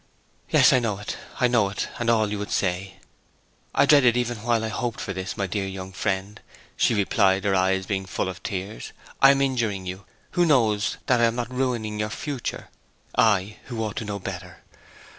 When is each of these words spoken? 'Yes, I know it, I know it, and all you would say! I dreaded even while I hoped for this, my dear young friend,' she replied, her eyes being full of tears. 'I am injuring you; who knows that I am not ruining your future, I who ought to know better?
'Yes, 0.49 0.73
I 0.73 0.79
know 0.79 0.97
it, 0.97 1.15
I 1.39 1.47
know 1.47 1.69
it, 1.69 1.87
and 1.99 2.09
all 2.09 2.31
you 2.31 2.39
would 2.39 2.49
say! 2.49 2.95
I 3.75 3.85
dreaded 3.85 4.17
even 4.17 4.41
while 4.41 4.63
I 4.63 4.69
hoped 4.69 4.99
for 4.99 5.13
this, 5.13 5.37
my 5.37 5.45
dear 5.45 5.67
young 5.67 5.91
friend,' 5.91 6.41
she 6.75 6.95
replied, 6.95 7.43
her 7.43 7.53
eyes 7.53 7.85
being 7.85 8.07
full 8.07 8.27
of 8.27 8.41
tears. 8.41 8.93
'I 9.21 9.29
am 9.33 9.41
injuring 9.43 9.85
you; 9.85 10.05
who 10.31 10.43
knows 10.43 10.97
that 11.05 11.21
I 11.21 11.25
am 11.25 11.35
not 11.35 11.53
ruining 11.53 11.99
your 11.99 12.09
future, 12.09 12.69
I 13.15 13.57
who 13.65 13.83
ought 13.83 13.97
to 13.97 14.05
know 14.05 14.17
better? 14.17 14.63